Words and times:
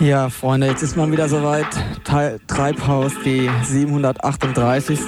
Ja, 0.00 0.30
Freunde, 0.30 0.68
jetzt 0.68 0.82
ist 0.82 0.96
man 0.96 1.10
wieder 1.10 1.28
soweit. 1.28 1.66
Treibhaus, 2.46 3.12
die 3.24 3.50
738. 3.64 5.00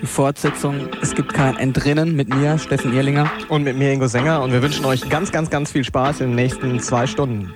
Die 0.00 0.06
Fortsetzung. 0.06 0.88
Es 1.02 1.14
gibt 1.14 1.34
kein 1.34 1.56
Entrinnen 1.56 2.16
mit 2.16 2.34
mir, 2.34 2.58
Steffen 2.58 2.94
Irlinger. 2.94 3.30
Und 3.48 3.64
mit 3.64 3.76
mir, 3.76 3.92
Ingo 3.92 4.06
Sänger. 4.06 4.42
Und 4.42 4.52
wir 4.52 4.62
wünschen 4.62 4.84
euch 4.86 5.08
ganz, 5.08 5.32
ganz, 5.32 5.50
ganz 5.50 5.70
viel 5.72 5.84
Spaß 5.84 6.20
in 6.20 6.28
den 6.28 6.36
nächsten 6.36 6.80
zwei 6.80 7.06
Stunden. 7.06 7.52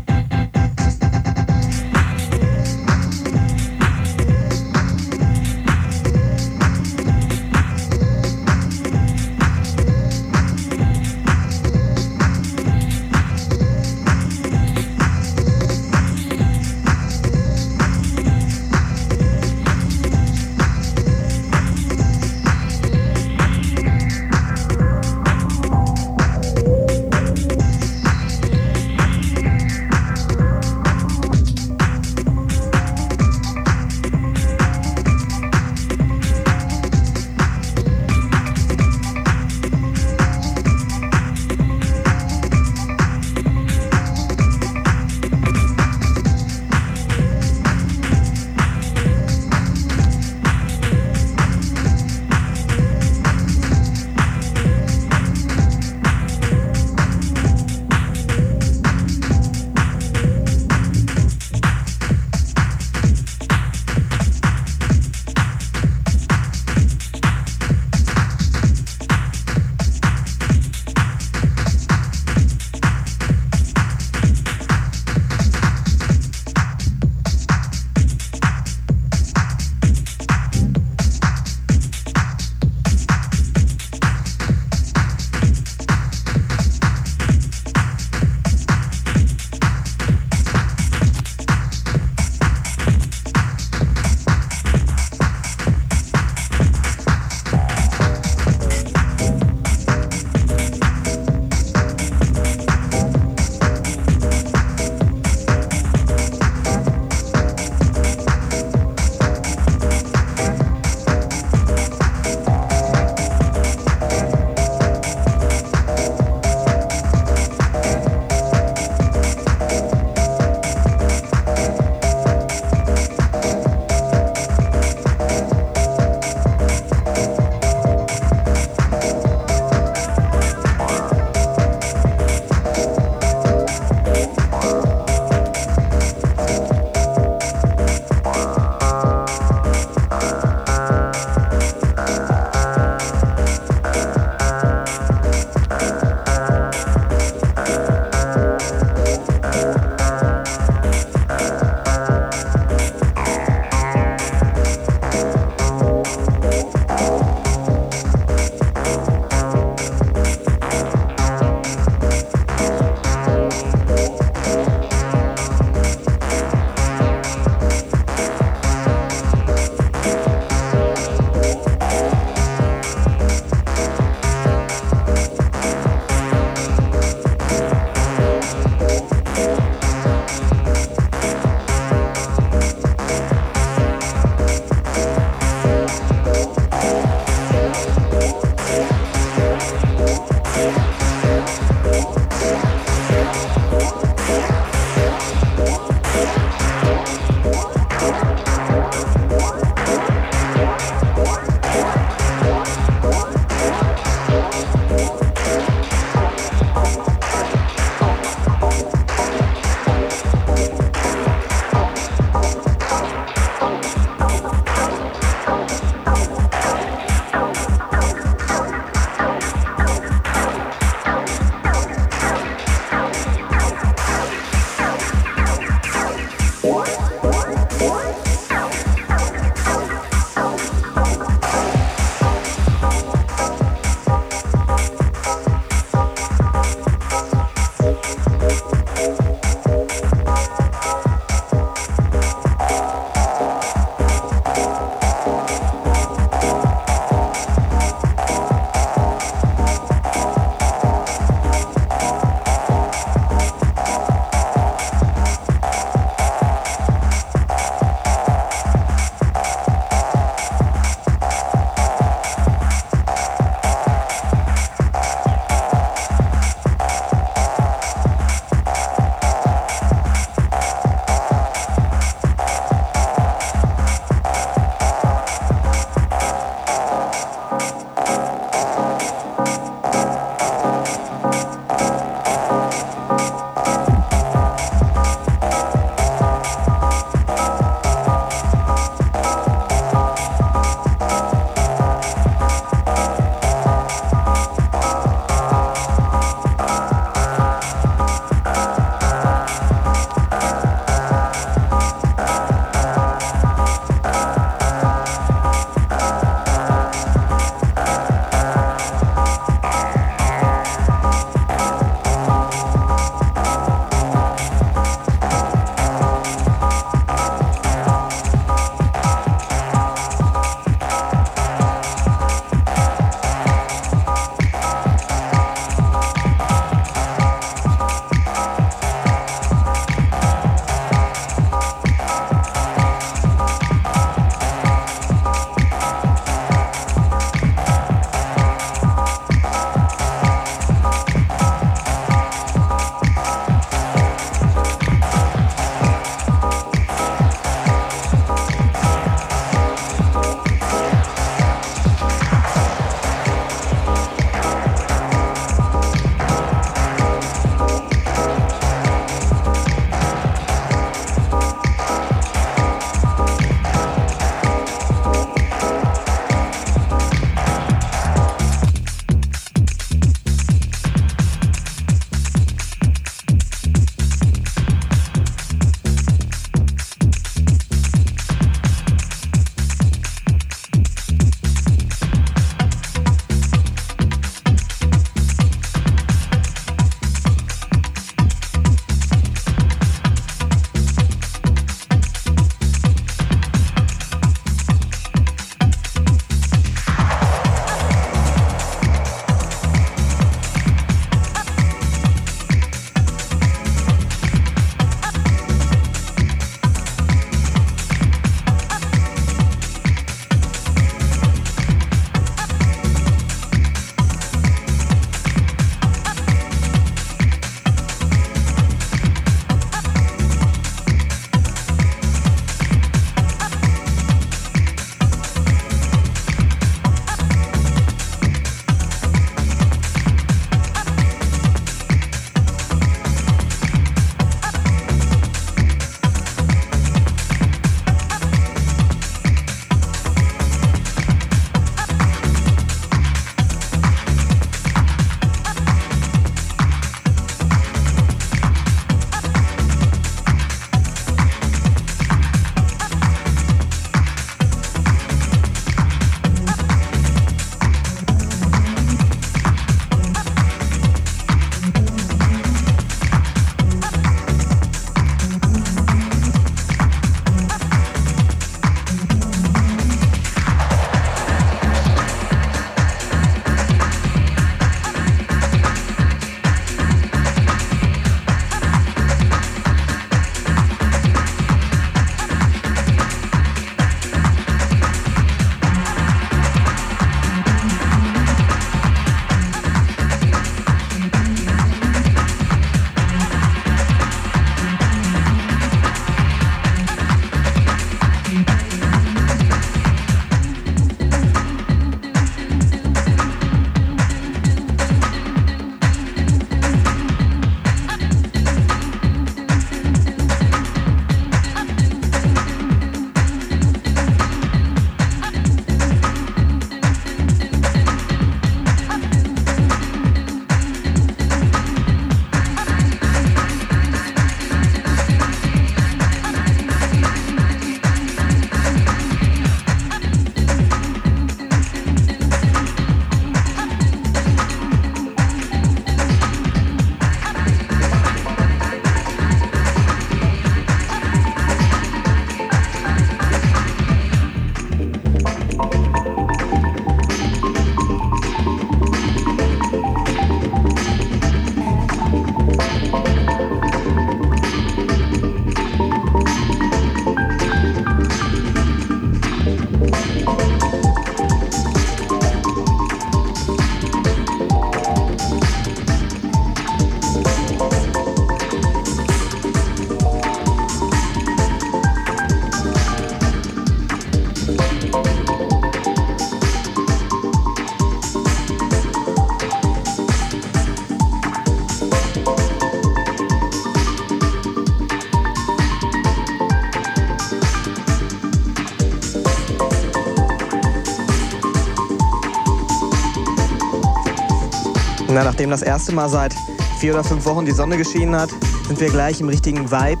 Nachdem 595.40 595.50
das 595.52 595.62
erste 595.62 595.92
Mal 595.92 596.10
seit 596.10 596.34
vier 596.80 596.92
oder 596.92 597.02
fünf 597.02 597.24
Wochen 597.24 597.46
die 597.46 597.52
Sonne 597.52 597.78
geschienen 597.78 598.14
hat, 598.14 598.28
sind 598.68 598.78
wir 598.78 598.90
gleich 598.90 599.22
im 599.22 599.28
richtigen 599.30 599.70
Vibe 599.70 600.00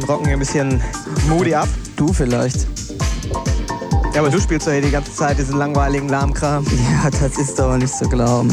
und 0.00 0.08
rocken 0.08 0.28
ein 0.28 0.38
bisschen 0.38 0.80
moody 1.28 1.54
ab. 1.54 1.68
Du 1.96 2.14
vielleicht. 2.14 2.66
Ja, 4.14 4.20
aber 4.20 4.30
du 4.30 4.40
spielst 4.40 4.66
doch 4.66 4.72
hier 4.72 4.80
die 4.80 4.90
ganze 4.90 5.12
Zeit 5.12 5.36
diesen 5.36 5.58
langweiligen 5.58 6.08
Lahmkram. 6.08 6.64
Ja, 6.64 7.10
das 7.10 7.36
ist 7.36 7.58
doch 7.58 7.76
nicht 7.76 7.94
zu 7.94 8.08
glauben. 8.08 8.48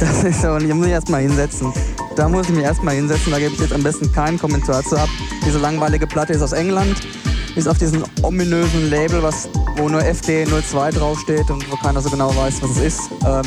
Das 0.00 0.24
ist 0.24 0.42
doch 0.42 0.58
nicht. 0.58 0.70
Da 0.70 0.74
muss 0.74 0.86
ich 0.86 0.92
erst 0.92 1.10
mal 1.10 1.20
hinsetzen. 1.20 1.74
Da 2.16 2.26
muss 2.26 2.48
ich 2.48 2.54
mich 2.54 2.64
erst 2.64 2.82
mal 2.82 2.94
hinsetzen. 2.94 3.30
Da 3.30 3.38
gebe 3.38 3.52
ich 3.52 3.60
jetzt 3.60 3.74
am 3.74 3.82
besten 3.82 4.10
keinen 4.12 4.38
Kommentar 4.38 4.82
zu 4.82 4.96
ab. 4.96 5.10
Diese 5.44 5.58
langweilige 5.58 6.06
Platte 6.06 6.32
ist 6.32 6.40
aus 6.40 6.52
England. 6.52 7.06
Ist 7.54 7.68
auf 7.68 7.76
diesem 7.76 8.02
ominösen 8.22 8.88
Label, 8.88 9.22
was, 9.22 9.50
wo 9.76 9.90
nur 9.90 10.00
FD02 10.00 10.92
draufsteht 10.92 11.50
und 11.50 11.70
wo 11.70 11.76
keiner 11.76 12.00
so 12.00 12.08
genau 12.08 12.34
weiß, 12.34 12.62
was 12.62 12.70
es 12.70 12.78
ist. 12.78 13.10
Ähm, 13.26 13.44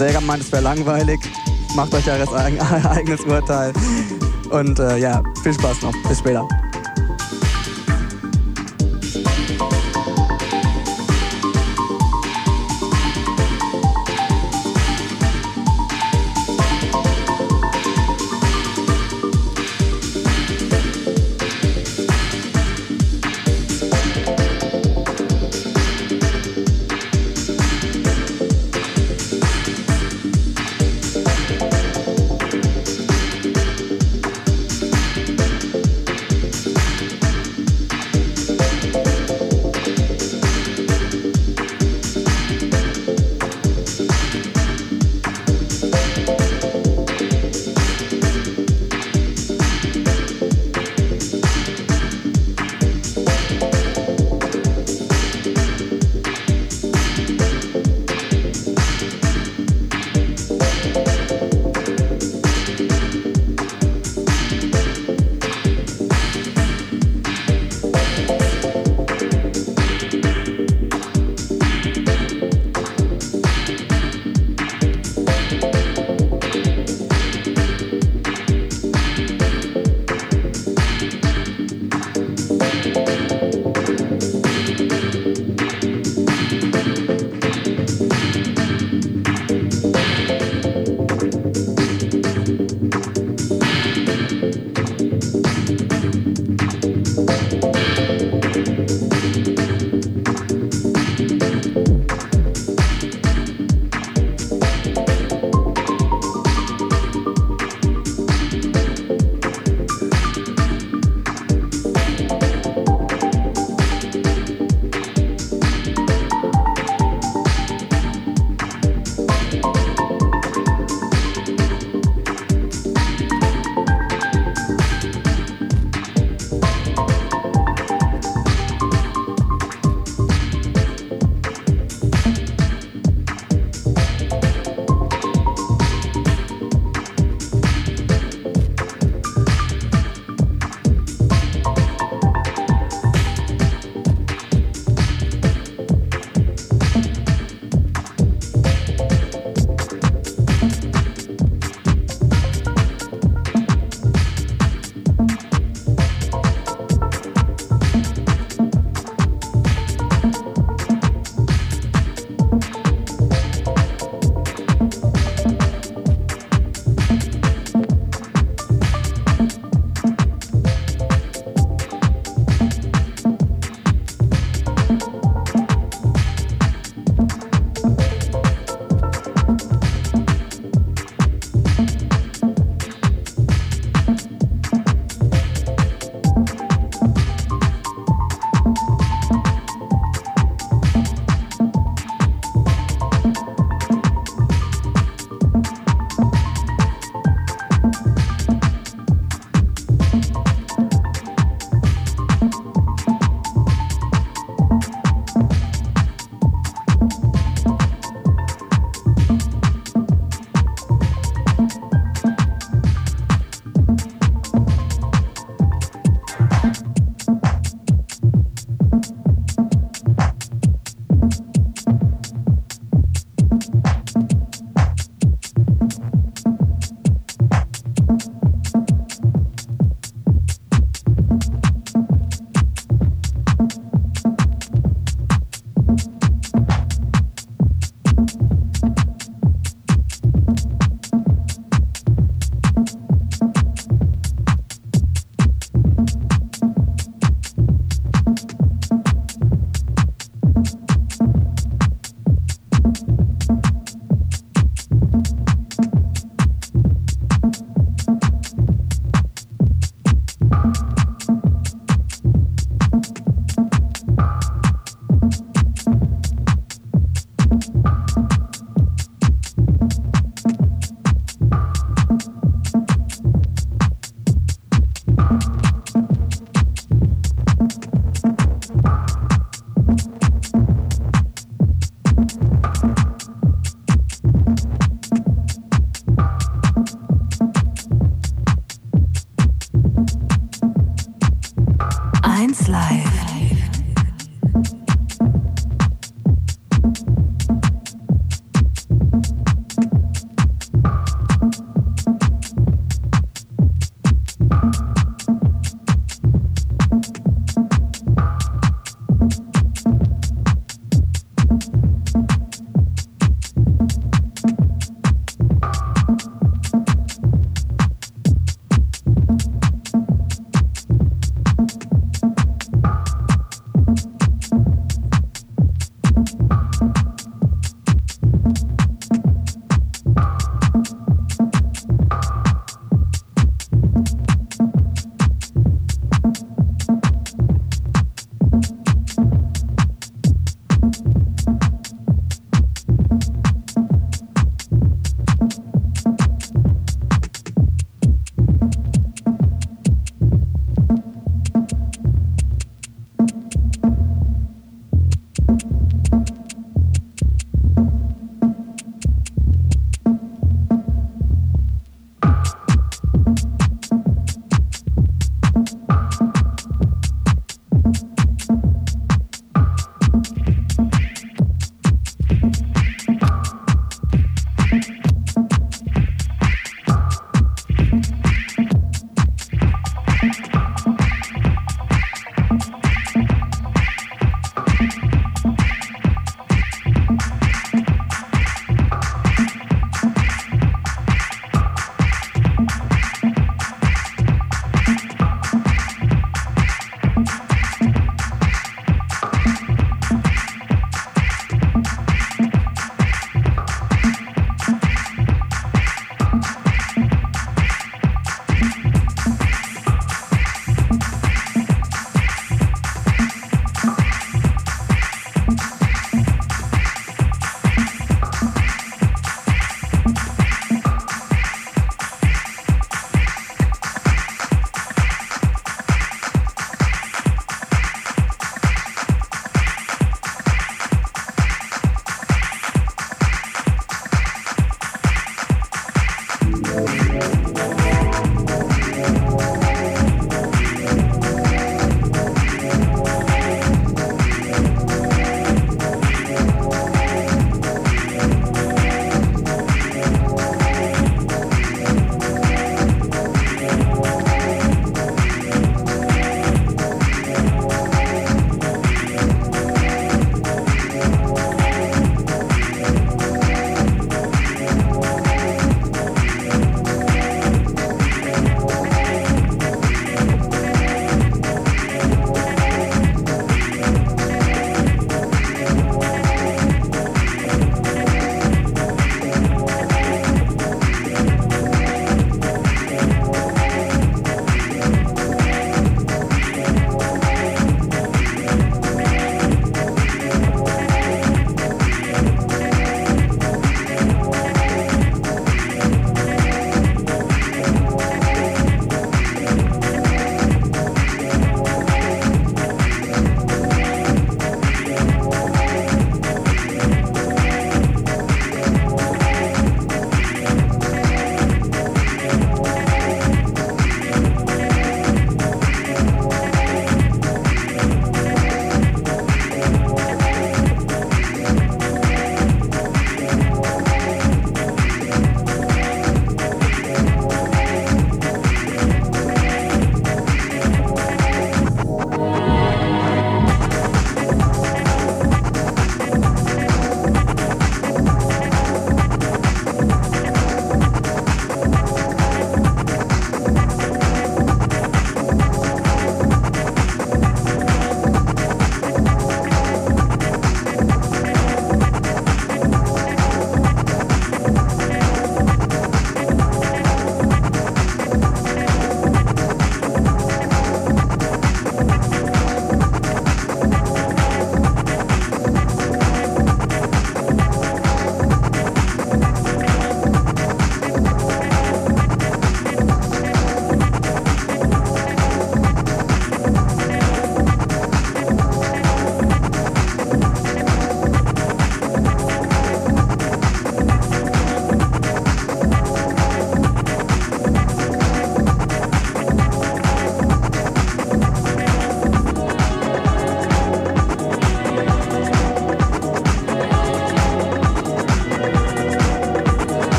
Säger 0.00 0.22
meint, 0.22 0.42
es 0.42 0.50
wäre 0.50 0.62
langweilig. 0.62 1.20
Macht 1.76 1.92
euch 1.92 2.06
das 2.06 2.32
eigenes 2.86 3.20
Urteil. 3.20 3.74
Und 4.48 4.78
äh, 4.78 4.96
ja, 4.96 5.22
viel 5.42 5.52
Spaß 5.52 5.82
noch. 5.82 5.92
Bis 6.08 6.20
später. 6.20 6.48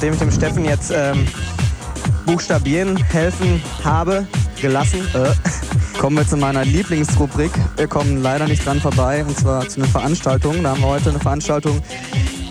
Nachdem 0.00 0.14
ich 0.14 0.18
dem 0.20 0.30
Steffen 0.30 0.64
jetzt 0.64 0.90
ähm, 0.96 1.26
buchstabieren 2.24 2.96
helfen 2.96 3.62
habe, 3.84 4.26
gelassen. 4.58 5.06
Äh. 5.12 5.98
Kommen 5.98 6.16
wir 6.16 6.26
zu 6.26 6.38
meiner 6.38 6.64
Lieblingsrubrik. 6.64 7.50
Wir 7.76 7.86
kommen 7.86 8.22
leider 8.22 8.48
nicht 8.48 8.64
dran 8.64 8.80
vorbei, 8.80 9.22
und 9.22 9.36
zwar 9.36 9.68
zu 9.68 9.78
einer 9.78 9.90
Veranstaltung. 9.90 10.62
Da 10.62 10.70
haben 10.70 10.80
wir 10.80 10.86
heute 10.86 11.10
eine 11.10 11.18
Veranstaltung, 11.18 11.82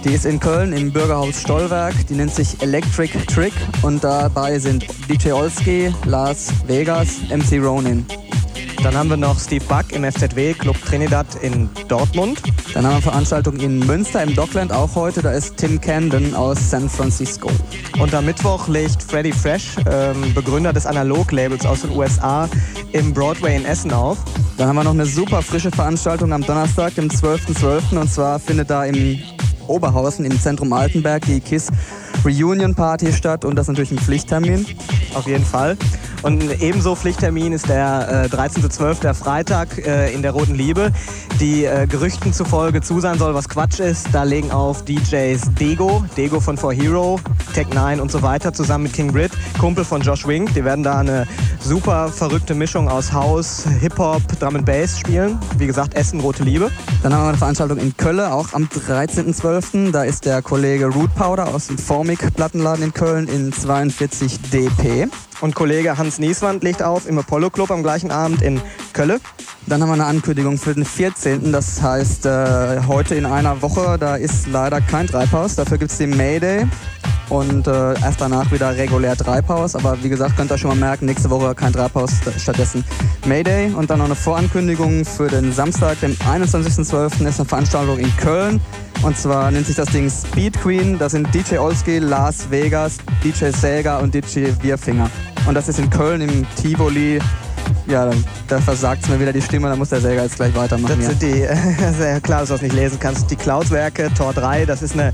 die 0.04 0.14
ist 0.14 0.28
in 0.28 0.40
Köln 0.40 0.74
im 0.74 0.94
Bürgerhaus 0.94 1.42
Stollwerk. 1.42 1.96
Die 2.08 2.14
nennt 2.14 2.36
sich 2.36 2.62
Electric 2.62 3.18
Trick 3.26 3.54
und 3.82 4.04
dabei 4.04 4.60
sind 4.60 4.86
DJ 5.10 5.32
Olski, 5.32 5.92
Lars 6.06 6.54
Vegas, 6.68 7.18
MC 7.36 7.60
Ronin. 7.60 8.06
Dann 8.84 8.96
haben 8.96 9.10
wir 9.10 9.18
noch 9.18 9.40
Steve 9.40 9.66
Buck 9.66 9.92
im 9.92 10.04
FZW 10.04 10.54
Club 10.54 10.78
Trinidad 10.86 11.26
in 11.42 11.68
Dortmund. 11.88 12.44
Dann 12.74 12.86
haben 12.86 12.96
wir 12.96 13.02
Veranstaltung 13.02 13.58
in 13.58 13.80
Münster 13.80 14.24
im 14.24 14.36
Dockland 14.36 14.72
auch 14.72 14.94
heute. 14.96 15.22
Da 15.22 15.32
ist 15.32 15.58
Tim 15.58 15.82
Camden 15.82 16.36
aus 16.36 16.70
San 16.70 16.90
Francisco. 16.90 17.50
Und 18.00 18.14
am 18.14 18.26
Mittwoch 18.26 18.68
legt 18.68 19.02
Freddy 19.02 19.32
Fresh, 19.32 19.78
ähm, 19.90 20.34
Begründer 20.34 20.72
des 20.72 20.86
Analog-Labels 20.86 21.66
aus 21.66 21.82
den 21.82 21.92
USA, 21.92 22.48
im 22.92 23.14
Broadway 23.14 23.56
in 23.56 23.66
Essen 23.66 23.92
auf. 23.92 24.18
Dann 24.58 24.70
haben 24.70 24.76
wir 24.76 24.84
noch 24.84 24.94
eine 24.94 25.06
super 25.06 25.42
frische 25.42 25.72
Veranstaltung 25.72 26.32
am 26.32 26.46
Donnerstag, 26.46 26.96
dem 26.96 27.08
12.12. 27.10 27.56
.12. 27.56 28.00
Und 28.00 28.12
zwar 28.12 28.40
findet 28.40 28.70
da 28.70 28.86
im 28.86 29.20
Oberhausen 29.68 30.26
im 30.26 30.40
Zentrum 30.40 30.74
Altenberg 30.74 31.26
die 31.26 31.40
KISS 31.40 31.70
Reunion 32.26 32.76
Party 32.76 33.14
statt 33.14 33.46
und 33.46 33.56
das 33.56 33.66
ist 33.66 33.70
natürlich 33.70 33.92
ein 33.92 34.00
Pflichttermin. 34.00 34.66
Auf 35.14 35.28
jeden 35.28 35.46
Fall. 35.46 35.78
Und 36.22 36.62
ebenso 36.62 36.96
Pflichttermin 36.96 37.54
ist 37.54 37.70
der 37.70 38.28
äh, 38.32 38.36
13.12., 38.36 39.02
der 39.02 39.14
Freitag 39.14 39.78
äh, 39.78 40.14
in 40.14 40.22
der 40.22 40.32
Roten 40.32 40.56
Liebe, 40.56 40.92
die 41.40 41.64
äh, 41.64 41.88
Gerüchten 41.88 42.34
zufolge 42.34 42.82
zu 42.82 43.00
sein 43.00 43.18
soll, 43.18 43.34
was 43.34 43.48
Quatsch 43.48 43.80
ist. 43.80 44.08
Da 44.12 44.24
legen 44.24 44.52
auf 44.52 44.84
DJs 44.84 45.42
Dego, 45.58 46.04
Dego 46.18 46.42
von 46.42 46.58
For 46.58 46.74
Hero, 46.74 47.20
Tech 47.54 47.68
9 47.74 48.02
und 48.02 48.12
so 48.12 48.22
weiter, 48.22 48.52
zusammen 48.52 48.86
mit 48.86 48.94
King 48.94 49.14
Brit, 49.14 49.32
Kumpel 49.60 49.86
von 49.86 50.02
Josh 50.02 50.28
Wink. 50.28 50.54
Die 50.54 50.66
werden 50.66 50.84
da 50.84 51.00
eine 51.00 51.26
super 51.62 52.10
verrückte 52.10 52.54
Mischung 52.54 52.90
aus 52.90 53.14
House, 53.14 53.66
Hip-Hop, 53.80 54.22
Drum 54.40 54.58
and 54.58 54.66
Bass 54.66 55.00
spielen. 55.00 55.40
Wie 55.58 55.68
gesagt, 55.68 55.94
Essen, 55.94 56.20
Rote 56.20 56.44
Liebe. 56.44 56.70
Dann 57.02 57.14
haben 57.14 57.24
wir 57.24 57.30
eine 57.30 57.38
Veranstaltung 57.38 57.78
in 57.78 57.96
Köln, 57.96 58.20
auch 58.20 58.52
am 58.52 58.66
13.12. 58.66 59.92
Da 59.92 60.04
ist 60.04 60.26
der 60.26 60.42
Kollege 60.42 60.88
Root 60.88 61.14
Powder 61.16 61.48
aus 61.48 61.68
dem 61.68 61.78
Formic 61.78 62.36
Plattenladen 62.36 62.84
in 62.84 62.94
Köln 62.94 63.28
in 63.28 63.54
42 63.54 64.40
DP. 64.52 65.08
Und 65.42 65.56
Kollege 65.56 65.98
Hans 65.98 66.20
Nieswand 66.20 66.64
legt 66.64 66.84
auf 66.84 67.08
im 67.08 67.18
Apollo 67.18 67.50
Club 67.52 67.72
am 67.72 67.82
gleichen 67.82 68.12
Abend 68.12 68.42
in 68.42 68.62
Kölle. 68.94 69.20
Dann 69.68 69.82
haben 69.82 69.90
wir 69.90 69.94
eine 69.94 70.06
Ankündigung 70.06 70.58
für 70.58 70.74
den 70.74 70.86
14. 70.86 71.52
Das 71.52 71.82
heißt, 71.82 72.26
äh, 72.26 72.82
heute 72.88 73.16
in 73.16 73.26
einer 73.26 73.62
Woche, 73.62 73.98
da 74.00 74.16
ist 74.16 74.48
leider 74.48 74.82
kein 74.82 75.08
Treibhaus. 75.08 75.56
Dafür 75.56 75.78
gibt 75.78 75.92
es 75.92 75.98
den 75.98 76.10
Mayday 76.18 76.66
und 77.30 77.68
äh, 77.68 77.94
erst 78.02 78.20
danach 78.20 78.52
wieder 78.52 78.76
regulär 78.76 79.16
Treibhaus. 79.16 79.76
Aber 79.76 80.02
wie 80.04 80.10
gesagt, 80.10 80.36
könnt 80.36 80.52
ihr 80.52 80.58
schon 80.58 80.72
mal 80.72 80.78
merken, 80.78 81.06
nächste 81.06 81.30
Woche 81.30 81.54
kein 81.56 81.72
Treibhaus, 81.72 82.12
stattdessen 82.38 82.84
Mayday. 83.26 83.72
Und 83.74 83.90
dann 83.90 84.00
noch 84.00 84.06
eine 84.06 84.16
Vorankündigung 84.16 85.06
für 85.06 85.28
den 85.28 85.54
Samstag, 85.54 86.00
den 86.02 86.16
21.12. 86.18 87.28
ist 87.28 87.40
eine 87.40 87.48
Veranstaltung 87.48 88.00
in 88.00 88.16
Köln. 88.18 88.60
Und 89.02 89.18
zwar 89.18 89.50
nennt 89.52 89.66
sich 89.66 89.76
das 89.76 89.90
Ding 89.90 90.10
Speed 90.10 90.60
Queen. 90.62 90.98
Das 90.98 91.14
sind 91.14 91.34
DJ 91.34 91.58
Olski, 91.58 92.00
Las 92.00 92.50
Vegas, 92.50 92.98
DJ 93.24 93.52
Sega 93.52 94.00
und 94.00 94.14
DJ 94.14 94.52
Bierfinger. 94.62 95.10
Und 95.48 95.56
das 95.56 95.70
ist 95.70 95.80
in 95.80 95.90
Köln 95.90 96.22
im 96.22 96.46
Tivoli 96.56 97.20
ja, 97.88 98.10
da 98.48 98.60
versagt 98.60 99.04
es 99.04 99.10
mir 99.10 99.20
wieder 99.20 99.34
die 99.34 99.42
Stimme, 99.42 99.70
dann 99.70 99.78
muss 99.78 99.90
der 99.90 100.02
Säger 100.02 100.24
jetzt 100.24 100.36
gleich 100.36 100.56
weitermachen. 100.56 100.96
Das 100.98 101.08
sind 101.08 101.22
die, 101.22 101.48
sehr 101.98 102.22
klar, 102.22 102.42
dass 102.42 102.50
du 102.50 102.56
das 102.56 102.62
nicht 102.62 102.76
lesen 102.76 103.00
kannst, 103.00 103.30
die 103.30 103.36
Cloud-Werke, 103.36 104.12
Tor 104.16 104.34
3, 104.34 104.66
das 104.66 104.82
ist 104.82 104.94
eine 104.94 105.14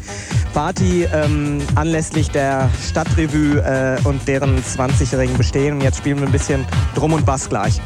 Party 0.54 1.08
ähm, 1.14 1.62
anlässlich 1.76 2.30
der 2.32 2.70
Stadtrevue 2.88 3.62
äh, 3.62 3.98
und 4.08 4.28
deren 4.28 4.62
20-jährigen 4.62 5.38
Bestehen. 5.38 5.76
Und 5.76 5.82
jetzt 5.82 5.98
spielen 5.98 6.20
wir 6.20 6.28
ein 6.28 6.32
bisschen 6.32 6.66
Drum 6.96 7.14
und 7.14 7.26
Bass 7.26 7.50
gleich. 7.50 7.82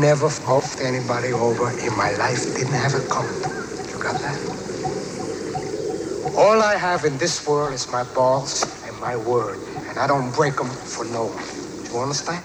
Never 0.00 0.30
fucked 0.30 0.82
anybody 0.82 1.32
over 1.32 1.72
in 1.86 1.94
my 1.96 2.12
life. 2.12 2.54
Didn't 2.56 2.74
have 2.74 2.94
it 2.94 3.08
coming. 3.10 3.36
You 3.92 3.98
got 4.00 4.16
that? 4.22 4.40
All 6.36 6.62
I 6.62 6.76
have 6.76 7.04
in 7.04 7.18
this 7.18 7.46
world 7.46 7.74
is 7.74 7.88
my 7.92 8.04
balls 8.04 8.66
and 8.86 8.96
my 8.96 9.16
word, 9.16 9.60
and 9.90 9.98
I 9.98 10.06
don't 10.08 10.32
break 10.32 10.56
them 10.56 10.70
for 10.70 11.04
no 11.06 11.26
one. 11.26 11.44
Do 11.84 11.96
you 11.96 12.00
understand? 12.02 12.44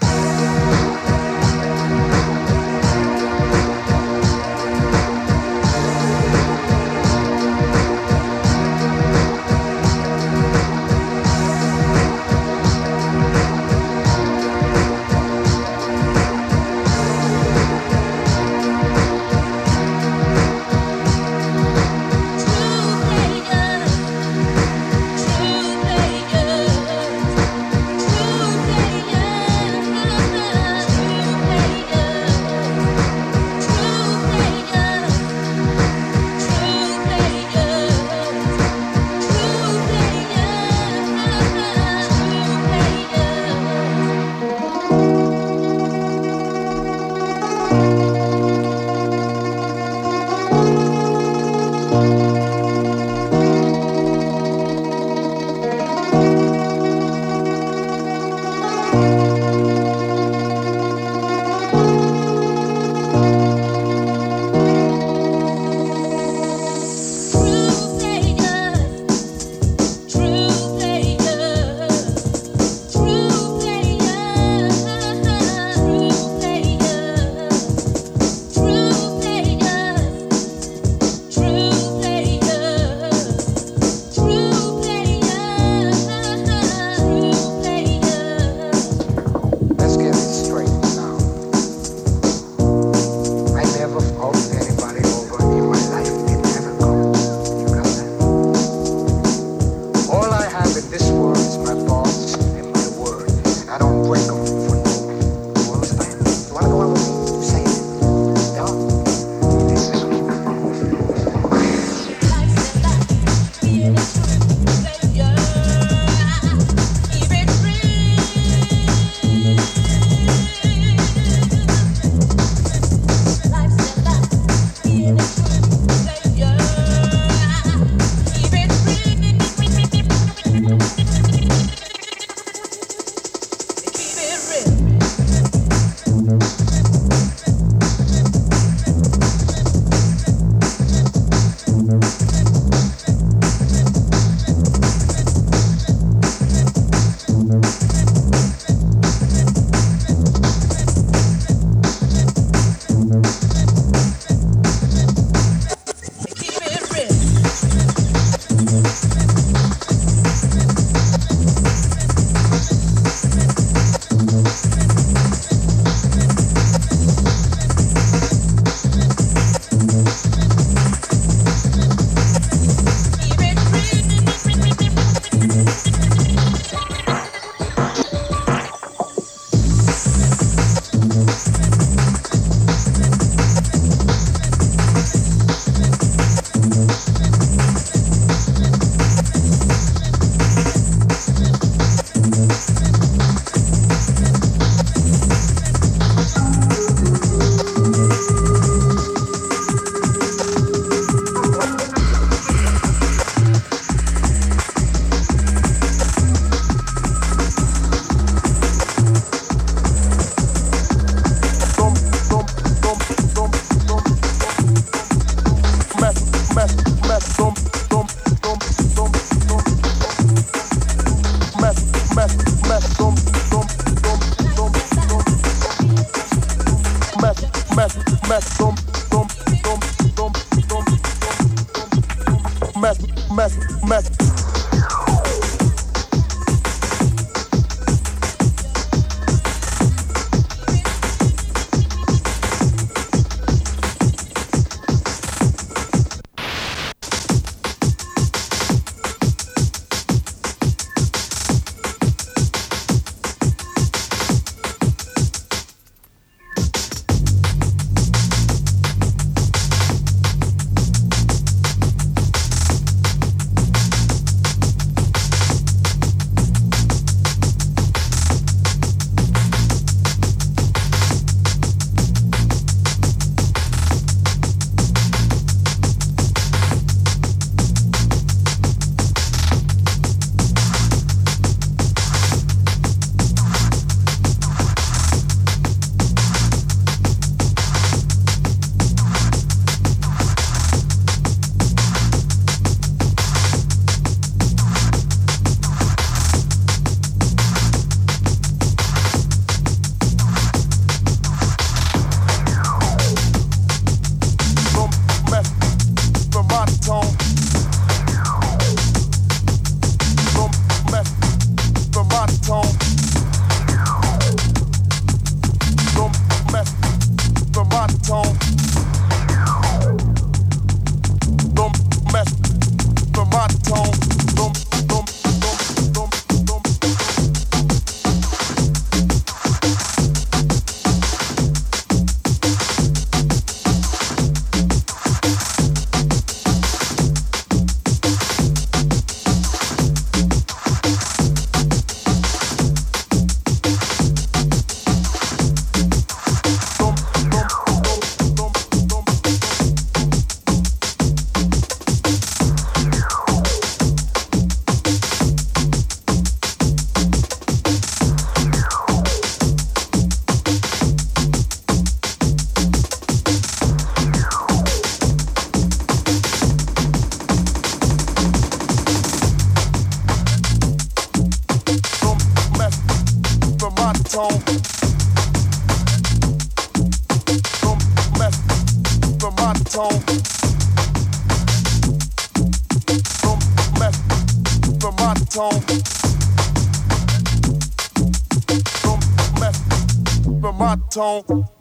Tone. 390.93 391.52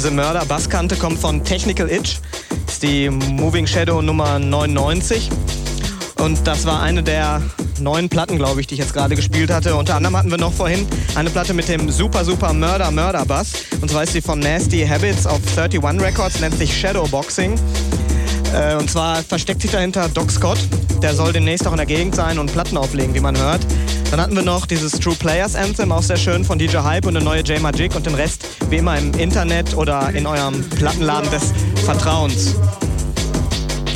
Diese 0.00 0.12
Mörder-Basskante 0.12 0.96
kommt 0.96 1.18
von 1.18 1.44
Technical 1.44 1.86
Itch. 1.90 2.20
Ist 2.66 2.82
die 2.82 3.10
Moving 3.10 3.66
Shadow 3.66 4.00
Nummer 4.00 4.38
99. 4.38 5.28
Und 6.16 6.46
das 6.46 6.64
war 6.64 6.80
eine 6.80 7.02
der 7.02 7.42
neuen 7.80 8.08
Platten, 8.08 8.38
glaube 8.38 8.62
ich, 8.62 8.66
die 8.66 8.76
ich 8.76 8.80
jetzt 8.80 8.94
gerade 8.94 9.14
gespielt 9.14 9.50
hatte. 9.50 9.74
Unter 9.74 9.96
anderem 9.96 10.16
hatten 10.16 10.30
wir 10.30 10.38
noch 10.38 10.54
vorhin 10.54 10.86
eine 11.16 11.28
Platte 11.28 11.52
mit 11.52 11.68
dem 11.68 11.90
super, 11.90 12.24
super 12.24 12.54
Mörder, 12.54 12.90
Mörder 12.90 13.26
Bass. 13.26 13.52
Und 13.82 13.90
zwar 13.90 14.04
ist 14.04 14.14
sie 14.14 14.22
von 14.22 14.38
Nasty 14.38 14.86
Habits 14.86 15.26
auf 15.26 15.40
31 15.54 16.00
Records, 16.00 16.40
nennt 16.40 16.56
sich 16.56 16.74
Shadowboxing. 16.80 17.60
Äh, 18.54 18.76
und 18.76 18.90
zwar 18.90 19.22
versteckt 19.22 19.60
sich 19.60 19.70
dahinter 19.70 20.08
Doc 20.08 20.30
Scott. 20.30 20.58
Der 21.02 21.14
soll 21.14 21.34
demnächst 21.34 21.66
auch 21.66 21.72
in 21.72 21.76
der 21.76 21.84
Gegend 21.84 22.14
sein 22.14 22.38
und 22.38 22.50
Platten 22.50 22.78
auflegen, 22.78 23.14
wie 23.14 23.20
man 23.20 23.36
hört. 23.36 23.60
Dann 24.10 24.18
hatten 24.18 24.34
wir 24.34 24.42
noch 24.42 24.64
dieses 24.64 24.92
True 24.92 25.14
Players 25.14 25.54
Anthem, 25.54 25.92
auch 25.92 26.02
sehr 26.02 26.16
schön 26.16 26.42
von 26.42 26.58
DJ 26.58 26.78
Hype 26.78 27.04
und 27.04 27.16
eine 27.16 27.24
neue 27.24 27.42
J 27.42 27.60
Magic 27.60 27.94
und 27.94 28.06
den 28.06 28.14
Rest 28.14 28.39
wie 28.70 28.76
immer 28.76 28.96
im 28.96 29.12
Internet 29.14 29.76
oder 29.76 30.10
in 30.14 30.26
eurem 30.26 30.62
Plattenladen 30.70 31.30
des 31.30 31.52
Vertrauens. 31.84 32.54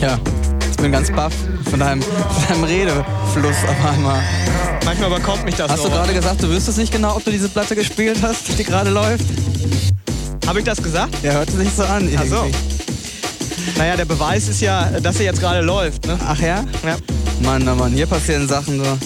Ja, 0.00 0.18
ich 0.70 0.76
bin 0.76 0.90
ganz 0.90 1.10
baff 1.12 1.32
von 1.70 1.80
deinem, 1.80 2.02
von 2.02 2.48
deinem 2.48 2.64
Redefluss 2.64 3.56
auf 3.68 3.92
einmal. 3.92 4.20
Manchmal 4.84 5.08
überkommt 5.10 5.44
mich 5.44 5.54
das 5.54 5.70
Hast 5.70 5.82
so. 5.82 5.88
du 5.88 5.94
gerade 5.94 6.12
gesagt, 6.12 6.42
du 6.42 6.48
wüsstest 6.48 6.78
nicht 6.78 6.92
genau, 6.92 7.16
ob 7.16 7.24
du 7.24 7.30
diese 7.30 7.48
Platte 7.48 7.74
gespielt 7.76 8.18
hast, 8.22 8.58
die 8.58 8.64
gerade 8.64 8.90
läuft? 8.90 9.24
Habe 10.46 10.58
ich 10.58 10.64
das 10.64 10.82
gesagt? 10.82 11.14
Ja, 11.22 11.32
hört 11.32 11.50
sich 11.50 11.70
so 11.70 11.84
an. 11.84 12.08
Ach 12.16 12.24
so. 12.26 12.50
Naja, 13.78 13.96
der 13.96 14.04
Beweis 14.04 14.48
ist 14.48 14.60
ja, 14.60 14.90
dass 15.00 15.18
sie 15.18 15.24
jetzt 15.24 15.40
gerade 15.40 15.60
läuft. 15.60 16.06
Ne? 16.06 16.18
Ach 16.26 16.38
ja? 16.38 16.64
Ja. 16.84 16.96
Mann, 17.42 17.66
oh 17.68 17.74
Mann, 17.74 17.92
hier 17.92 18.06
passieren 18.06 18.46
Sachen 18.46 18.82
so. 18.82 18.98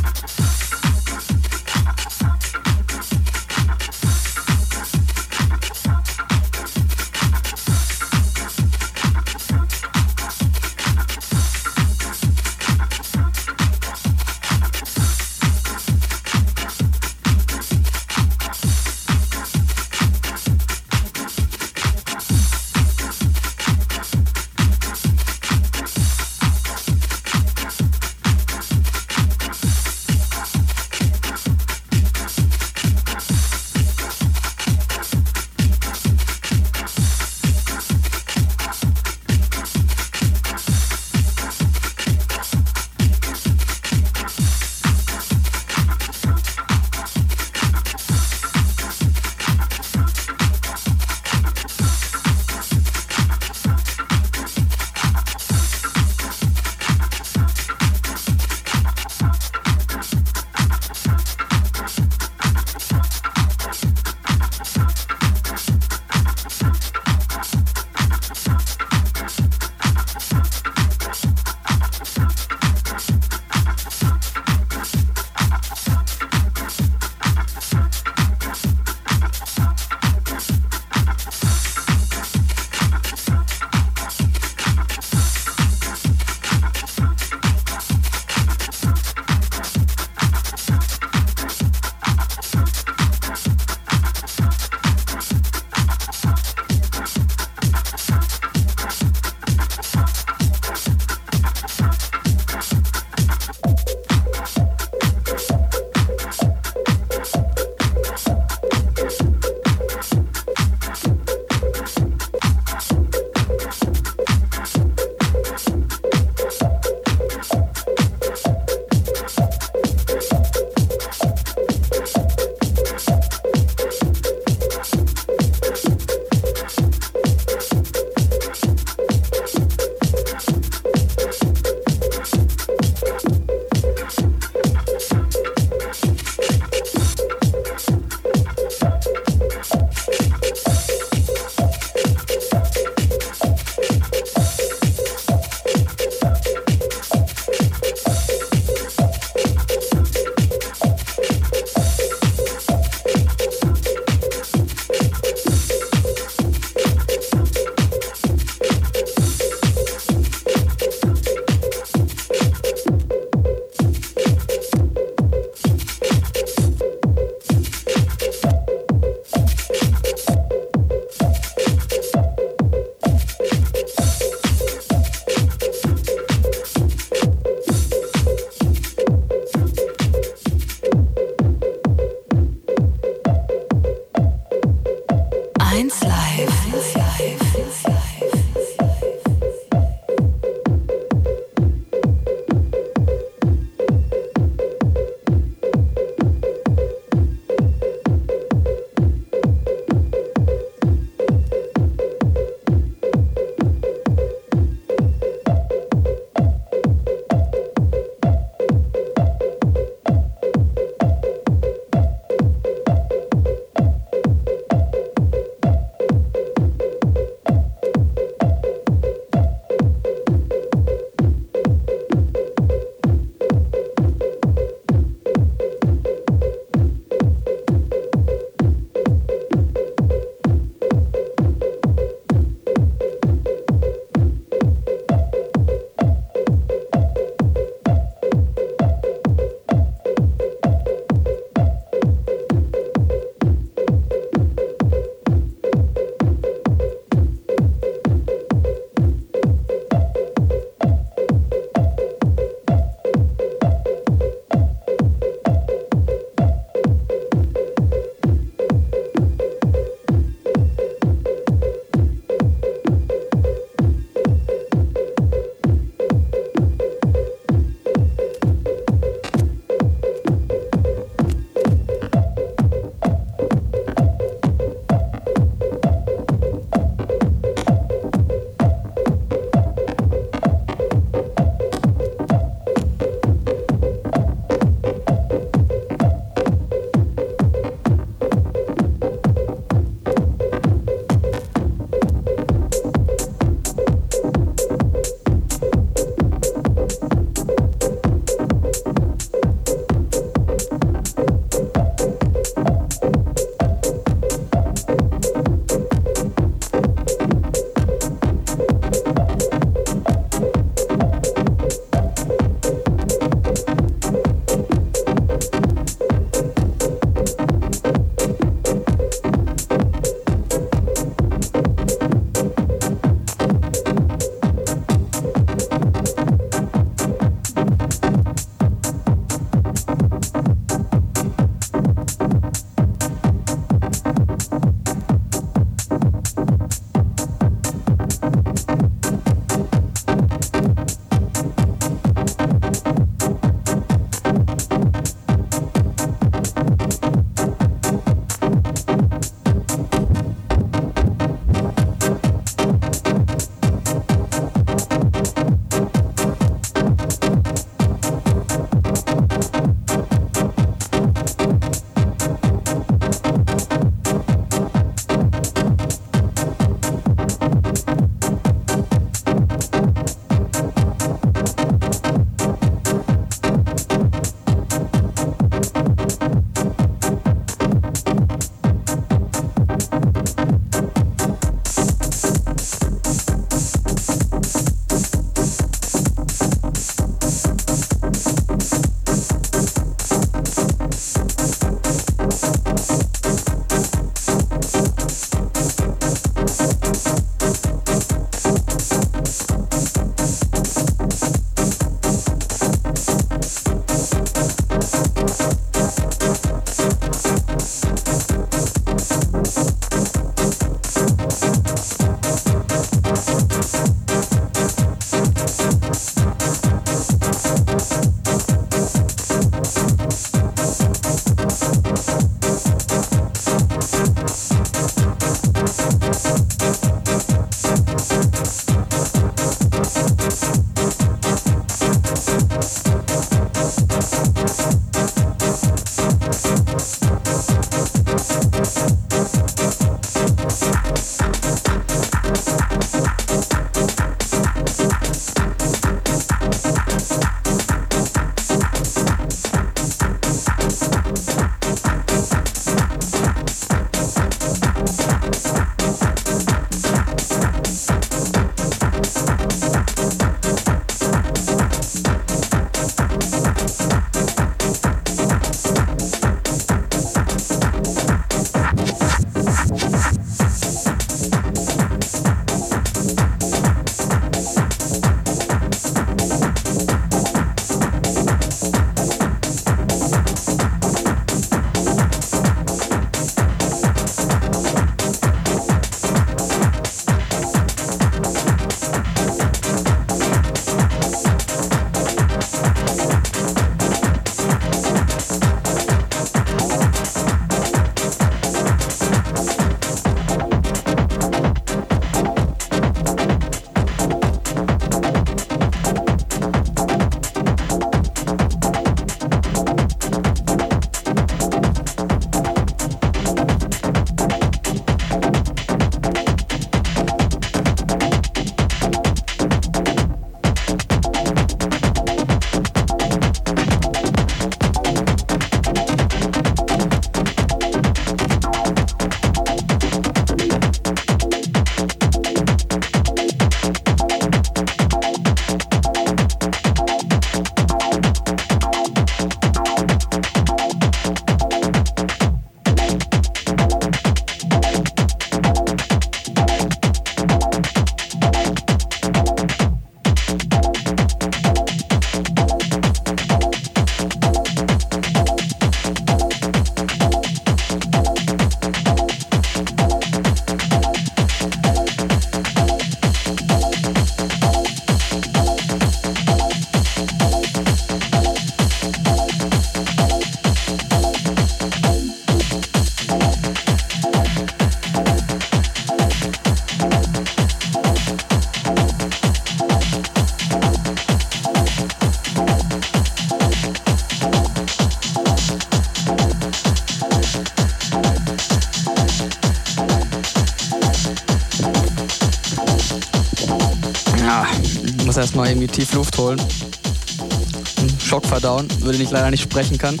Muss 595.10 595.16
erstmal 595.16 595.48
irgendwie 595.48 595.66
tief 595.66 595.92
Luft 595.94 596.16
holen. 596.18 596.38
Hm, 596.38 598.00
Schock 598.00 598.24
verdauen, 598.24 598.68
würde 598.78 598.96
ich 599.02 599.10
leider 599.10 599.28
nicht 599.32 599.42
sprechen 599.42 599.76
kann. 599.76 600.00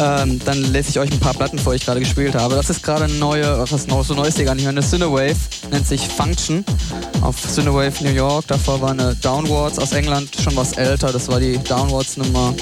Ähm, 0.00 0.40
dann 0.44 0.60
lese 0.72 0.90
ich 0.90 0.98
euch 0.98 1.12
ein 1.12 1.20
paar 1.20 1.32
Platten 1.32 1.56
vor, 1.58 1.72
die 1.72 1.76
ich 1.76 1.86
gerade 1.86 2.00
gespielt 2.00 2.34
habe. 2.34 2.56
Das 2.56 2.68
ist 2.68 2.82
gerade 2.82 3.04
eine 3.04 3.14
neue, 3.14 3.58
was 3.70 3.86
noch 3.86 4.04
so 4.04 4.14
neues 4.14 4.36
ist, 4.36 4.44
gar 4.44 4.56
nicht 4.56 4.64
mehr, 4.64 4.70
eine 4.70 4.82
Cinewave, 4.82 5.36
nennt 5.70 5.86
sich 5.86 6.08
Function 6.08 6.64
auf 7.20 7.36
Cinewave 7.40 8.02
New 8.02 8.10
York. 8.10 8.48
Davor 8.48 8.80
war 8.80 8.90
eine 8.90 9.14
Downwards 9.14 9.78
aus 9.78 9.92
England, 9.92 10.36
schon 10.42 10.56
was 10.56 10.72
älter, 10.72 11.12
das 11.12 11.28
war 11.28 11.38
die 11.38 11.56
Downwards 11.58 12.16
Nummer 12.16 12.52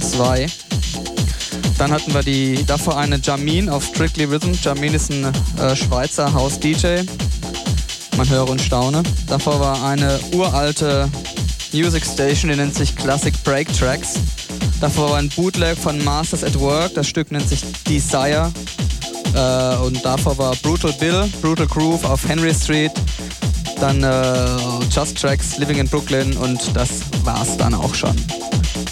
2. 0.00 0.46
Dann 1.78 1.92
hatten 1.92 2.12
wir 2.12 2.24
die, 2.24 2.64
davor 2.66 2.98
eine 2.98 3.20
Jamin 3.22 3.70
auf 3.70 3.84
Strictly 3.84 4.24
Rhythm. 4.24 4.52
Jamin 4.60 4.94
ist 4.94 5.10
ein 5.10 5.32
äh, 5.58 5.76
Schweizer 5.76 6.32
House-DJ. 6.32 7.02
Man 8.16 8.28
höre 8.28 8.48
und 8.50 8.60
staune. 8.60 9.04
Davor 9.28 9.60
war 9.60 9.84
eine 9.84 10.18
uralte 10.32 11.08
Music 11.72 12.04
Station, 12.04 12.50
die 12.50 12.56
nennt 12.56 12.74
sich 12.74 12.96
Classic 12.96 13.32
Break 13.44 13.72
Tracks. 13.72 14.14
Davor 14.80 15.10
war 15.10 15.18
ein 15.18 15.28
Bootleg 15.28 15.78
von 15.78 16.02
Masters 16.04 16.42
at 16.42 16.58
Work, 16.58 16.94
das 16.94 17.06
Stück 17.06 17.30
nennt 17.30 17.48
sich 17.48 17.62
Desire. 17.88 18.50
Äh, 19.34 19.76
und 19.76 20.04
davor 20.04 20.36
war 20.36 20.56
Brutal 20.56 20.92
Bill, 20.94 21.30
Brutal 21.40 21.68
Groove 21.68 22.04
auf 22.04 22.26
Henry 22.28 22.52
Street. 22.54 22.92
Dann 23.78 24.02
äh, 24.02 24.84
Just 24.90 25.16
Tracks, 25.16 25.58
Living 25.58 25.78
in 25.78 25.88
Brooklyn 25.88 26.36
und 26.38 26.74
das 26.74 27.02
war's 27.22 27.56
dann 27.56 27.72
auch 27.72 27.94
schon. 27.94 28.16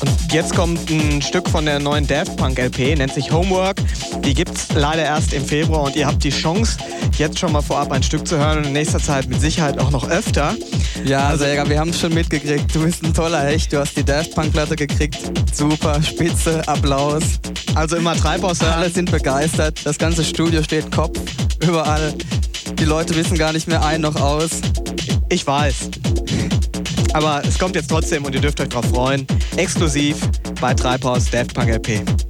Und 0.01 0.32
jetzt 0.32 0.55
kommt 0.55 0.90
ein 0.90 1.23
Stück 1.23 1.48
von 1.48 1.64
der 1.64 1.78
neuen 1.78 2.06
Daft 2.06 2.36
Punk 2.36 2.59
LP, 2.59 2.97
nennt 2.97 3.14
sich 3.14 3.32
Homework. 3.32 3.77
Die 4.24 4.35
gibt's 4.35 4.68
leider 4.74 5.02
erst 5.02 5.32
im 5.32 5.44
Februar 5.44 5.82
und 5.82 5.97
ihr 5.97 6.06
habt 6.06 6.23
die 6.24 6.31
Chance, 6.31 6.78
jetzt 7.16 7.39
schon 7.39 7.52
mal 7.52 7.62
vorab 7.62 7.93
ein 7.93 8.02
Stück 8.02 8.27
zu 8.27 8.36
hören 8.39 8.59
und 8.59 8.66
in 8.66 8.73
nächster 8.73 8.98
Zeit 8.98 9.28
mit 9.28 9.40
Sicherheit 9.40 9.78
auch 9.78 9.90
noch 9.90 10.09
öfter. 10.09 10.55
Ja, 11.05 11.28
also, 11.28 11.44
Säger, 11.44 11.68
wir 11.68 11.78
haben 11.78 11.90
es 11.90 12.01
schon 12.01 12.12
mitgekriegt. 12.14 12.74
Du 12.74 12.82
bist 12.82 13.05
ein 13.05 13.14
toller 13.14 13.43
Hecht. 13.43 13.73
Du 13.73 13.78
hast 13.78 13.97
die 13.97 14.05
Daft 14.05 14.35
Punk-Platte 14.35 14.77
gekriegt. 14.77 15.18
Super, 15.52 16.02
spitze, 16.02 16.66
Applaus. 16.66 17.23
Also 17.74 17.97
immer 17.97 18.16
Treibhaus 18.16 18.60
hören. 18.60 18.73
Alle 18.73 18.90
sind 18.90 19.10
begeistert. 19.10 19.81
Das 19.85 19.98
ganze 19.98 20.24
Studio 20.24 20.62
steht 20.62 20.90
Kopf. 20.90 21.18
Überall. 21.66 22.14
Die 22.78 22.85
Leute 22.85 23.14
wissen 23.14 23.39
gar 23.39 23.52
nicht 23.52 23.68
mehr 23.68 23.85
ein 23.85 24.01
noch 24.01 24.20
aus. 24.20 24.60
Ich 25.28 25.47
weiß. 25.47 25.90
Aber 27.16 27.40
es 27.48 27.59
kommt 27.59 27.74
jetzt 27.74 27.88
trotzdem 27.88 28.26
und 28.26 28.34
ihr 28.34 28.43
dürft 28.43 28.60
euch 28.60 28.68
drauf 28.68 28.84
freuen. 28.84 29.26
Exklusiv 29.56 30.18
bei 30.60 30.74
Treibhaus 30.74 31.30
Daft 31.30 31.55
Punk 31.55 31.70
LP. 31.70 32.25